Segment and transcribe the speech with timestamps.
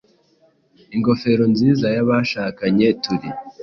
[0.95, 3.29] Ingofero nziza ya Abashakanye turi